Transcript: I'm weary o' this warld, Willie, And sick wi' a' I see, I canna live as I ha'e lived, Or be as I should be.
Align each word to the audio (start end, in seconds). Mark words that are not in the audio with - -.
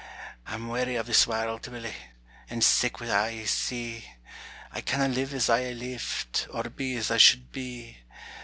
I'm 0.47 0.67
weary 0.67 0.97
o' 0.97 1.03
this 1.03 1.27
warld, 1.27 1.67
Willie, 1.67 1.93
And 2.49 2.63
sick 2.63 2.99
wi' 2.99 3.05
a' 3.09 3.15
I 3.41 3.45
see, 3.45 4.03
I 4.71 4.81
canna 4.81 5.13
live 5.13 5.31
as 5.31 5.47
I 5.47 5.61
ha'e 5.65 5.75
lived, 5.75 6.47
Or 6.49 6.63
be 6.63 6.95
as 6.95 7.11
I 7.11 7.17
should 7.17 7.51
be. 7.51 7.99